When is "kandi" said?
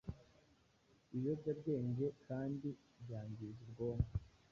2.27-2.67